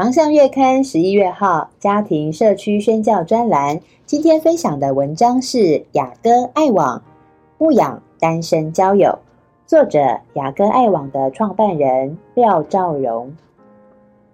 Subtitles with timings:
[0.00, 7.02] 航向月刊十一月号家庭社区宣教专栏，今天分享的文章是雅歌爱网
[7.58, 9.18] 牧养单身交友，
[9.66, 13.30] 作者雅歌爱网的创办人廖兆荣。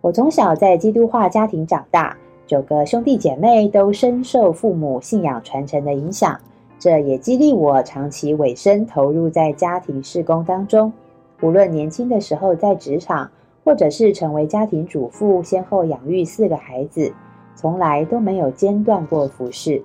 [0.00, 6.36] 我从小在基督化家庭长大，九个兄弟姐妹都深受父母信仰传承的影响，
[6.80, 10.92] 这也激励我长期委身投入在家庭事工当中，
[11.40, 13.30] 无论年轻的时候在职场。
[13.64, 17.12] 或者是成为家庭主妇，先后养育四个孩子，
[17.54, 19.82] 从来都没有间断过服侍。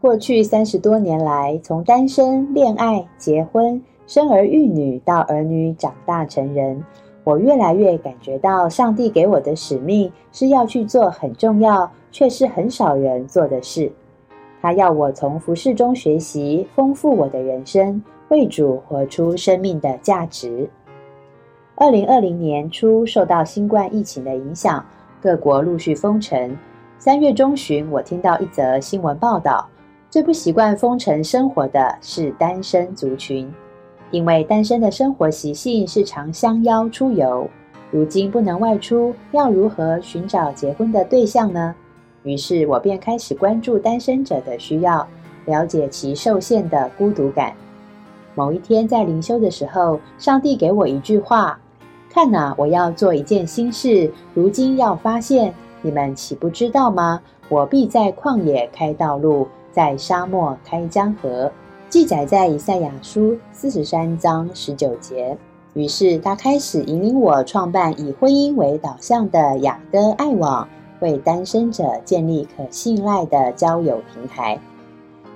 [0.00, 6.82] 过去三十多年来，从单身、恋爱、结婚、生儿育女到儿女长大成人，
[7.22, 13.92] 我越来越感觉到上帝给我的使命是要去做很重要却是很少人做的事。
[14.62, 20.68] 他要我从服侍中学习，丰富我的人生，为主活出生命的价值。
[21.80, 24.84] 二零二零年初，受到新冠疫情的影响，
[25.18, 26.54] 各国陆续封城。
[26.98, 29.66] 三月中旬，我听到一则新闻报道：
[30.10, 33.50] 最不习惯封城生活的是单身族群，
[34.10, 37.48] 因为单身的生活习性是常相邀出游，
[37.90, 41.74] 如今不能外出，要如何寻找结婚的对象呢？
[42.24, 45.08] 于是我便开始关注单身者的需要，
[45.46, 47.54] 了解其受限的孤独感。
[48.34, 51.58] 某一天在灵修的时候，上帝给我一句话。
[52.12, 57.22] 看呐，我要做一件新事，如今要发现，你们岂不知道吗？
[57.48, 61.50] 我必在旷野开道路，在沙漠开江河。
[61.88, 65.38] 记载在以赛亚书四十三章十九节。
[65.74, 70.68] 于是他开始引领我创办以婚姻为导向的雅歌爱网，
[70.98, 74.58] 为单身者建立可信赖的交友平台。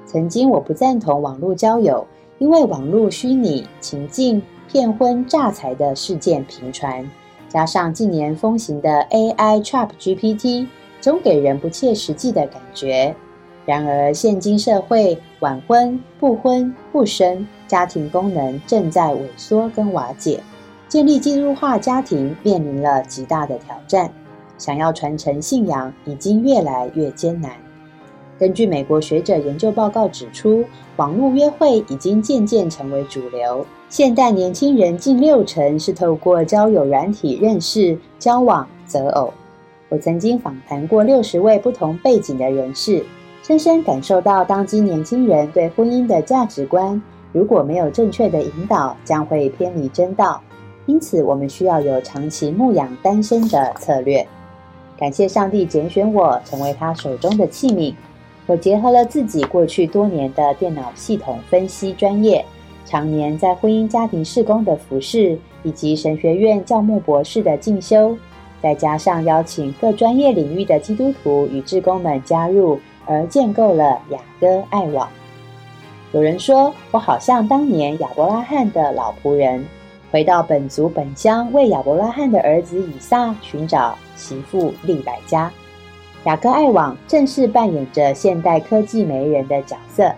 [0.07, 2.05] 曾经我不赞同网络交友，
[2.39, 4.43] 因为网络虚拟情境。
[4.75, 7.09] 骗婚诈财的事件频传，
[7.49, 10.67] 加上近年风行的 AI Chat GPT，
[11.01, 13.15] 总给人不切实际的感觉。
[13.65, 20.41] 然而，现今社会晚婚、不婚、不生，家庭功能正在萎缩跟瓦解，
[20.89, 24.11] 建立基督化家庭面临了极大的挑战。
[24.59, 27.53] 想要传承信仰，已经越来越艰难。
[28.44, 30.62] 根据美国学者研究报告指出，
[30.97, 33.65] 网络约会已经渐渐成为主流。
[33.88, 39.33] 现代年轻人近六成是透过交友软体认识、交往、择偶。
[39.88, 43.03] 我曾经访谈过六十位不同背景的人士，
[43.43, 47.00] 深深感受到当今年轻人对婚姻的价值观，
[47.33, 50.38] 如果没有正确的引导，将会偏离真道。
[50.84, 54.27] 因此，我们需要有长期牧养单身的策略。
[54.99, 57.94] 感谢上帝拣选我，成为他手中的器皿。
[58.47, 62.44] 我结合了自己过去多年的电脑系统分析专业。
[62.87, 68.15] 常年在婚姻家庭事工的服饰，以及神学院教牧博士的进修，
[68.62, 75.09] 再加上邀请各专业领域的基督徒与志工们加入，而建构了雅歌爱网。
[76.12, 79.65] 有人说，我好像当年亚伯拉罕的老仆人，
[80.12, 85.50] 回到本族本乡，为亚伯拉罕的儿子以撒寻找媳妇利百加。
[86.25, 90.11] 雅歌爱网正式扮演着现代科技媒人的角色。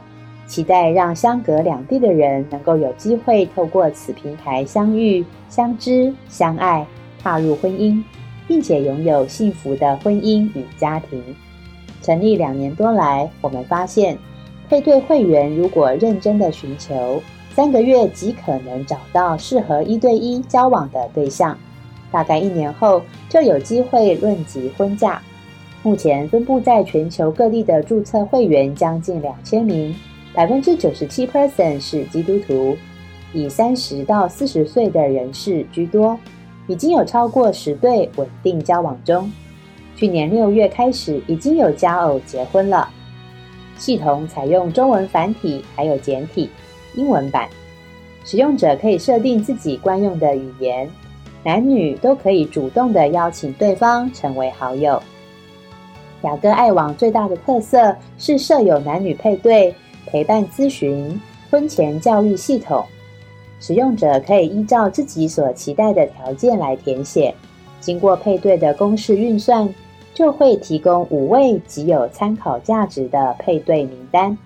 [0.47, 6.87] 期待让相隔两地的人能够有机会透过此平台相遇、相知、相爱，
[7.21, 8.01] 踏入婚姻，
[8.47, 11.21] 并且拥有幸福的婚姻与家庭。
[12.01, 14.17] 成立两年多来，我们发现，
[14.69, 17.21] 配对会员如果认真的寻求，
[17.53, 21.59] 三个月即可能找到适合一对一交往的对象，
[22.13, 25.21] 大概一年后就有机会论及婚嫁。
[25.87, 29.95] 目前分布在全球各地的注册会员将近两千名。
[30.35, 32.77] 百分之九十七 percent 是基督徒，
[33.33, 36.19] 以三十到四十岁的人士居多，
[36.67, 39.31] 已经有超过十对稳定交往中。
[39.95, 42.89] 去年六月开始，已经有佳偶结婚了。
[43.79, 46.51] 系统采用中文繁体，还有简体、
[46.97, 47.49] 英文版。
[48.25, 50.91] 使用者可以设定自己惯用的语言，
[51.45, 55.01] 男女都可以主动的邀请对方成为好友。
[56.27, 59.75] 雅歌爱网最大的特色是设有男女配对。
[60.09, 61.21] 陪伴咨询、
[61.51, 62.85] 婚前教育系统，
[63.59, 67.35] 使用者可以依照自己所期待的条件来填写。
[67.81, 69.69] 经过配对的公式运算，
[70.15, 74.39] 就会提供五位极有参考价值的配对名单。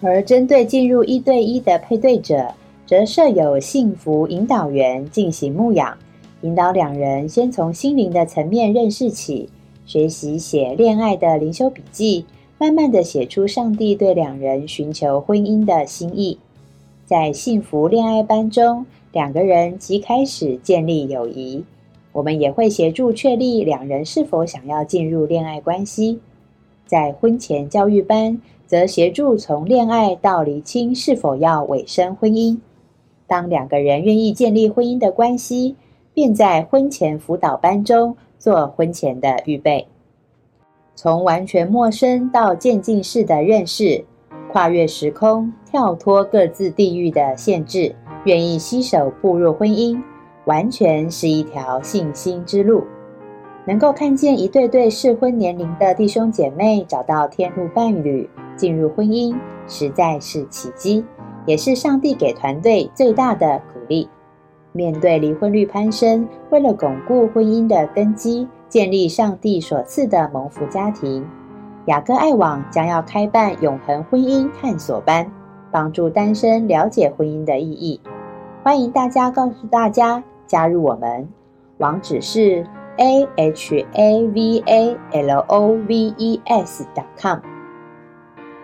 [0.00, 2.54] 而针对进入一对一的配对者，
[2.86, 5.94] 则设有幸福引导员进行牧养，
[6.40, 9.50] 引导两人先从心灵的层面认识起，
[9.86, 12.24] 学习写恋爱的灵修笔记，
[12.58, 16.38] 慢慢的写出上帝对两人寻求婚姻的心意。
[17.04, 21.64] 在幸福恋爱班中，两个人即开始建立友谊。
[22.12, 26.20] 我们也会协助确立两人是否想要进入恋爱关系。
[26.86, 32.58] 在婚前教育班，则协助从恋爱到厘清是否要委身婚姻。
[33.26, 35.74] 当两个人愿意建立婚姻的关系，
[36.14, 39.86] 便在婚前辅导班中做婚前的预备。
[40.94, 44.04] 从完全陌生到渐进式的认识，
[44.52, 47.94] 跨越时空，跳脱各自地域的限制，
[48.24, 50.00] 愿意携手步入婚姻，
[50.44, 52.84] 完全是一条信心之路。
[53.66, 59.34] 能够看见一对对适婚年龄的弟兄姐妹找到天路伴侣，进入婚姻，
[59.66, 61.04] 实在是奇迹。
[61.46, 64.08] 也是上帝给团队最大的鼓励。
[64.76, 71.24] 面对离婚率攀升，为了巩固婚姻的根基，建立上帝所赐的蒙福家庭，
[71.86, 75.30] 雅各爱网将要开办永恒婚姻探索班，
[75.70, 78.00] 帮助单身了解婚姻的意义。
[78.64, 81.28] 欢迎大家告诉大家加入我们，
[81.78, 82.66] 网址是
[82.96, 87.38] a h a v a l o v e s dot com，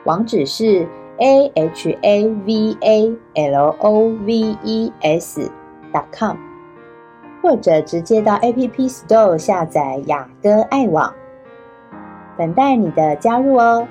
[0.05, 0.89] 网址是。
[1.23, 5.51] a h a v a l o v e s
[6.13, 6.37] com，
[7.43, 11.13] 或者直接到 A P P Store 下载雅歌爱网，
[12.37, 13.87] 等待你的加入哦。